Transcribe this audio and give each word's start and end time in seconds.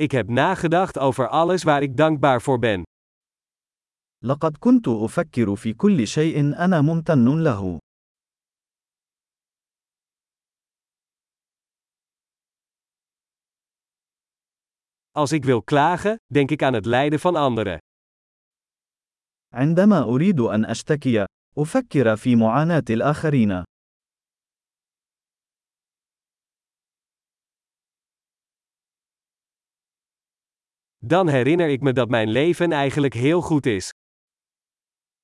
Ik 0.00 0.10
heb 0.10 0.28
nagedacht 0.28 0.98
over 0.98 1.28
alles 1.28 1.62
waar 1.62 1.82
ik 1.82 1.96
dankbaar 1.96 2.42
voor 2.42 2.58
ben. 2.58 2.82
لقد 4.24 4.56
كنت 4.56 4.88
أفكر 4.88 5.56
في 5.56 5.74
كل 5.74 6.06
شيء 6.06 6.40
أنا 6.64 6.80
ممتن 6.80 7.42
له. 7.42 7.78
Als 15.10 15.32
ik 15.32 15.44
wil 15.44 15.62
klagen, 15.62 16.16
denk 16.32 16.50
ik 16.50 16.62
aan 16.62 16.74
het 16.74 16.86
lijden 16.86 17.18
van 17.18 17.36
anderen. 17.36 17.78
عندما 19.54 20.02
أريد 20.02 20.40
أن 20.40 20.64
أشتكي، 20.64 21.26
أفكر 21.58 22.16
في 22.16 22.36
معاناة 22.36 22.84
الآخرين. 22.90 23.62
Dan 30.97 31.27
herinner 31.27 31.69
ik 31.69 31.81
me 31.81 31.93
dat 31.93 32.09
mijn 32.09 32.29
leven 32.29 32.71
eigenlijk 32.71 33.13
heel 33.13 33.41
goed 33.41 33.65
is. 33.65 33.89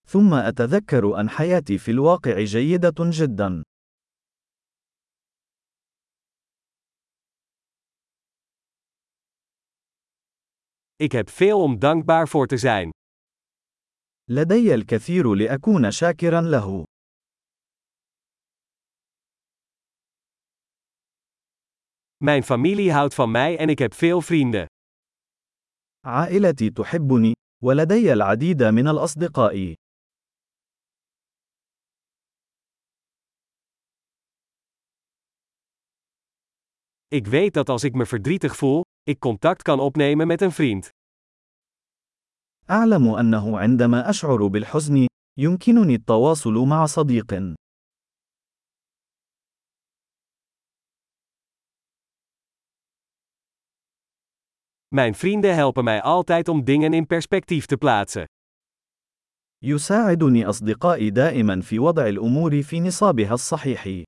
ثم 0.07 0.33
أتذكر 0.33 1.19
أن 1.19 1.29
حياتي 1.29 1.77
في 1.77 1.91
الواقع 1.91 2.43
جيدة 2.43 2.95
جدا. 2.99 3.63
Ik 10.95 11.11
heb 11.11 11.29
veel 11.29 11.61
om 11.63 11.79
dankbaar 11.79 12.27
voor 12.27 12.47
te 12.47 12.57
zijn. 12.57 12.89
لدي 14.29 14.73
الكثير 14.73 15.35
لأكون 15.35 15.91
شاكرا 15.91 16.41
له. 16.41 16.83
Mijn 22.17 22.43
familie 22.43 22.91
houdt 22.91 23.13
van 23.13 23.31
mij 23.31 23.57
en 23.57 23.69
ik 23.69 23.79
heb 23.79 23.93
veel 23.93 24.21
vrienden. 24.21 24.65
عائلتي 26.04 26.70
تحبني، 26.70 27.34
ولدي 27.62 28.12
العديد 28.12 28.62
من 28.62 28.88
الأصدقاء. 28.88 29.74
Ik 37.08 37.26
weet 37.26 37.54
dat 37.54 37.68
als 37.68 37.84
ik 37.84 37.94
me 37.94 38.06
verdrietig 38.06 38.56
voel, 38.56 38.82
ik 39.02 39.18
contact 39.18 39.62
kan 39.62 39.80
opnemen 39.80 40.26
met 40.26 40.40
een 40.40 40.52
vriend. 40.52 40.88
أعلم 42.70 43.14
أنه 43.16 43.58
عندما 43.58 44.10
أشعر 44.10 44.46
بالحزن، 44.46 45.06
يمكنني 45.38 45.94
التواصل 45.94 46.54
مع 46.68 46.86
صديق. 46.86 47.54
Mijn 54.95 55.15
vrienden 55.15 55.55
helpen 55.55 55.83
mij 55.83 56.01
altijd 56.01 56.47
om 56.47 56.63
dingen 56.63 56.93
in 56.93 57.05
perspectief 57.05 57.65
te 57.65 57.77
plaatsen. 57.77 58.25
يساعدني 59.63 60.49
أصدقائي 60.49 61.09
دائما 61.09 61.61
في 61.61 61.79
وضع 61.79 62.07
الأمور 62.07 62.61
في 62.61 62.79
نصابها 62.79 63.33
الصحيح. 63.33 64.03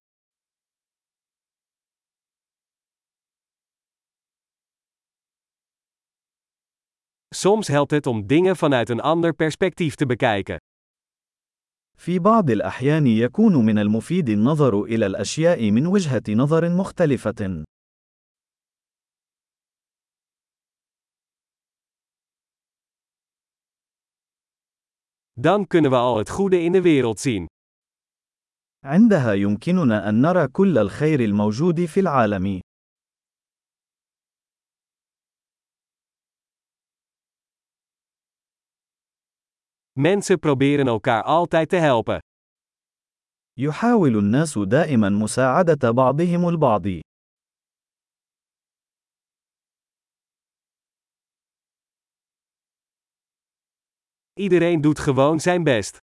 Soms 7.36 7.68
helpt 7.68 7.92
het 7.92 8.08
om 8.08 8.28
dingen 8.28 8.56
vanuit 8.56 8.90
een 8.90 9.02
ander 9.02 9.34
perspectief 9.34 9.96
te 9.96 10.06
bekijken. 10.06 10.58
في 11.98 12.20
بعض 12.20 12.50
الأحيان 12.50 13.08
يكون 13.08 13.66
من 13.66 13.78
المفيد 13.78 14.30
النظر 14.30 14.84
إلى 14.84 15.06
الأشياء 15.06 15.72
من 15.72 15.88
وجهة 15.88 16.24
نظر 16.30 16.70
مختلفة. 16.70 17.64
Dan 25.36 25.68
kunnen 25.68 25.92
we 25.92 25.98
al 25.98 26.18
het 26.18 26.30
goede 26.30 26.62
in 26.62 26.72
de 26.72 26.82
wereld 26.82 27.20
zien. 27.20 27.46
عندها 28.86 29.34
يمكننا 29.34 30.10
أن 30.10 30.22
نرى 30.22 30.48
كل 30.48 30.78
الخير 30.78 31.20
الموجود 31.20 31.86
في 31.86 32.00
العالم. 32.00 32.60
Mensen 40.00 40.40
proberen 40.40 40.88
elkaar 40.88 41.24
altijd 41.24 41.70
te 41.70 41.76
helpen. 41.76 42.20
يحاول 43.60 44.18
الناس 44.18 44.58
دائما 44.58 45.10
مساعدة 45.10 45.92
بعضهم 45.92 46.50
البعض. 46.50 47.05
Iedereen 54.40 54.82
doet 54.82 55.00
gewoon 55.00 55.40
zijn 55.40 55.64
best. 55.64 55.98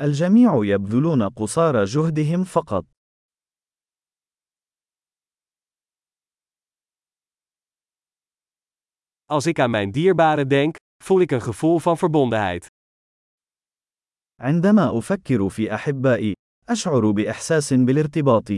الجميع 0.00 0.64
يبذلون 0.64 1.28
قصارى 1.28 1.84
جهدهم 1.84 2.44
فقط. 2.44 2.84
Als 9.24 9.46
ik 9.46 9.58
aan 9.58 9.70
mijn 9.70 9.90
dierbaren 9.90 10.48
denk, 10.48 10.76
voel 11.04 11.20
ik 11.20 11.30
een 11.30 11.42
gevoel 11.42 11.78
van 11.78 11.98
verbondenheid. 11.98 12.66
عندما 14.40 14.98
أفكر 14.98 15.48
في 15.48 15.74
أحبائي، 15.74 16.34
أشعر 16.68 17.10
بإحساس 17.10 17.72
بالارتباط. 17.72 18.50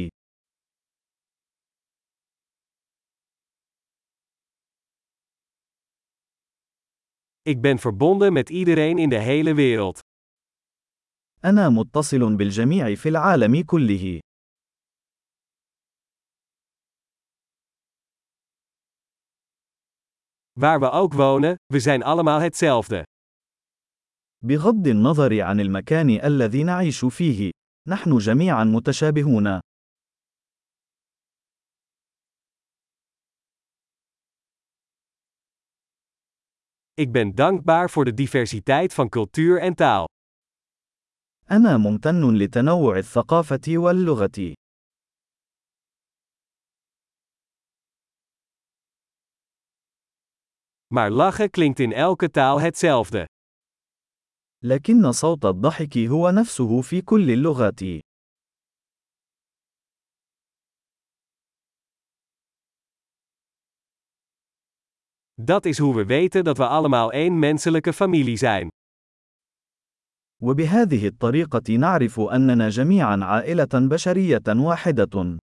Ik 7.50 7.62
ben 7.62 7.80
verbonden 7.80 8.34
met 8.34 8.50
iedereen 8.50 8.98
in 8.98 9.10
de 9.10 9.20
hele 9.20 9.54
wereld. 9.54 10.00
أنا 11.46 11.70
متصل 11.70 12.36
بالجميع 12.38 12.96
في 12.96 13.10
العالم 13.10 13.64
كله. 13.64 14.20
Waar 20.60 20.80
we 20.80 20.90
ook 20.90 21.14
wonen, 21.14 21.56
we 21.74 21.80
zijn 21.80 22.04
allemaal 22.04 22.40
hetzelfde. 22.40 23.04
بغض 24.46 24.88
النظر 24.88 25.42
عن 25.42 25.60
المكان 25.60 26.10
الذي 26.10 26.64
نعيش 26.64 27.06
فيه، 27.06 27.52
نحن 27.88 28.18
جميعا 28.18 28.64
متشابهون. 28.64 29.60
Ik 36.99 37.13
ben 37.13 37.35
dankbaar 37.35 37.91
voor 37.91 38.05
de 38.05 38.15
diversiteit 38.15 38.95
van 38.95 39.09
cultuur 39.09 39.61
en 39.61 39.75
taal. 39.75 40.07
أنا 41.51 41.77
ممتن 41.77 42.35
لتنوع 42.35 42.99
الثقافة 42.99 43.61
واللغة. 43.69 44.55
Maar 50.95 51.11
lachen 51.11 51.51
klinkt 51.51 51.79
in 51.81 51.93
elke 51.93 52.31
taal 52.31 52.61
hetzelfde. 52.61 53.27
لكن 54.63 55.13
صوت 55.13 55.45
الضحك 55.45 55.99
هو 55.99 56.31
نفسه 56.31 56.81
في 56.81 57.01
كل 57.01 57.31
اللغات. 57.31 57.81
Dat 65.39 65.65
is 65.65 65.79
hoe 65.79 65.95
we 65.95 66.05
weten 66.05 66.45
dat 66.45 66.57
we 66.57 66.67
allemaal 66.67 67.13
één 67.13 67.39
menselijke 67.39 67.93
familie 67.93 68.37
zijn. 68.37 68.69
وبهذه 70.43 71.07
الطريقة 71.07 71.77
نعرف 71.77 72.21
أننا 72.21 72.69
جميعا 72.69 73.25
عائلة 73.25 73.89
بشرية 73.89 74.43
واحدة. 74.47 75.39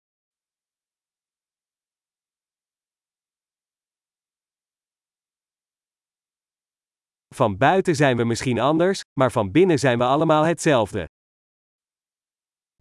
Van 7.36 7.58
buiten 7.58 7.96
zijn 7.96 8.18
we 8.18 8.24
misschien 8.24 8.60
anders, 8.60 9.02
maar 9.20 9.32
van 9.32 9.52
binnen 9.52 9.80
zijn 9.80 9.98
we 9.98 10.04
allemaal 10.04 10.44
hetzelfde. 10.44 11.06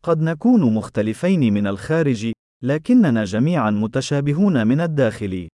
قد 0.03 0.21
نكون 0.21 0.75
مختلفين 0.75 1.53
من 1.53 1.67
الخارج، 1.67 2.33
لكننا 2.63 3.25
جميعا 3.25 3.71
متشابهون 3.71 4.67
من 4.67 4.81
الداخل. 4.81 5.49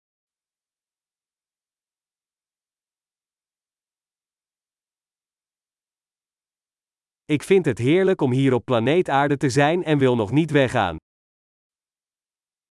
Ik 7.28 7.44
vind 7.44 7.66
het 7.66 7.78
heerlijk 7.78 8.22
om 8.22 8.32
hier 8.32 8.54
op 8.54 8.66
planeet 8.66 9.10
Aarde 9.10 9.38
te 9.38 9.50
zijn 9.50 9.84
en 9.84 9.98
wil 9.98 10.16
nog 10.16 10.32
niet 10.32 10.52
weggaan. 10.52 10.98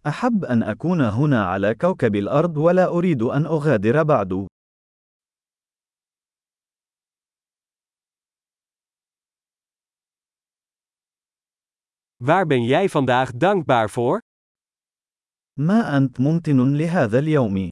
أحب 0.07 0.45
أن 0.45 0.63
أكون 0.63 1.01
هنا 1.01 1.45
على 1.45 1.75
كوكب 1.75 2.15
الأرض 2.15 2.57
ولا 2.57 2.87
أريد 2.87 3.23
أن 3.23 3.47
أغادر 3.47 4.03
بعد. 4.03 4.47
Waar 12.17 12.47
ben 12.47 12.65
jij 12.65 12.89
vandaag 12.89 13.33
dankbaar 13.33 13.91
voor? 13.91 14.21
ما 15.59 15.97
أنت 15.97 16.21
ممتن 16.21 16.77
لهذا 16.77 17.19
اليوم؟ 17.19 17.71